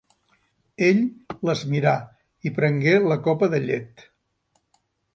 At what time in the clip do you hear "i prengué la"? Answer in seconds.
2.51-3.21